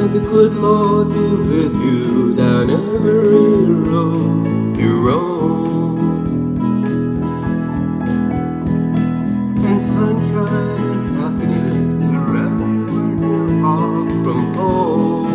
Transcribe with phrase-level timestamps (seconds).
[0.00, 5.98] May the good Lord be with you down every road you roam.
[9.62, 13.92] And sunshine and happiness around when you're far
[14.24, 15.28] from home.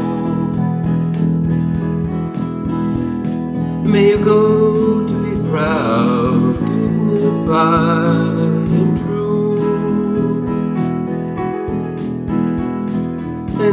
[3.91, 8.54] May you go to be proud, dignified,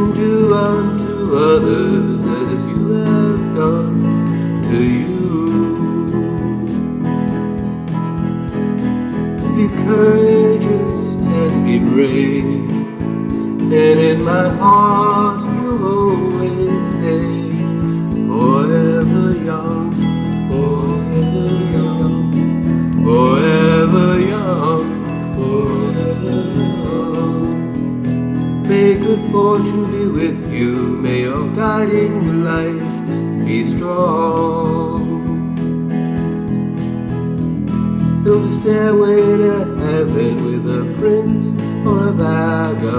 [0.02, 2.51] And do unto others
[29.02, 30.70] good fortune be with you,
[31.04, 35.02] may your guiding light be strong.
[38.22, 39.54] Build a stairway to
[39.86, 41.44] heaven with a prince
[41.84, 42.92] or a vagabond.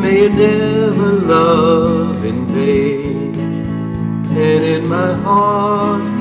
[0.00, 3.34] May you never love in vain,
[4.36, 6.13] and in my heart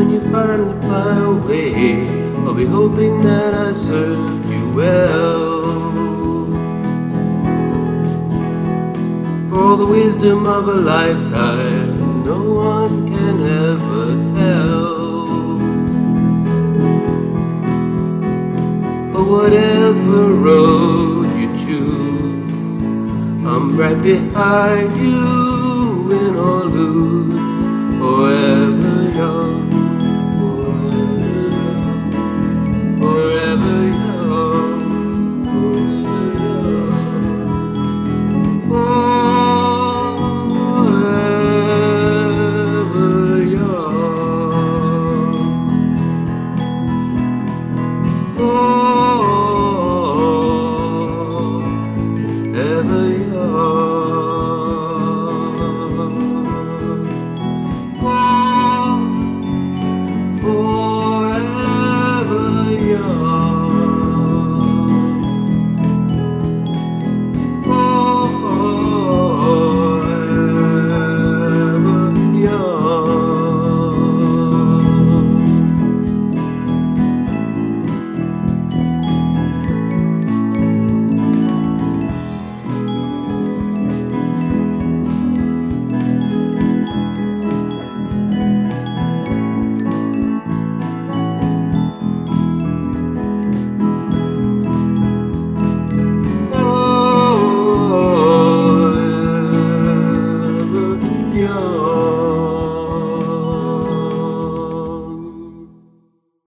[0.00, 2.06] When you finally fly away,
[2.46, 5.60] I'll be hoping that I served you well.
[9.50, 14.06] For the wisdom of a lifetime, no one can ever
[14.38, 15.58] tell.
[19.12, 22.82] But whatever road you choose,
[23.44, 29.69] I'm right behind you, win or lose, forever young.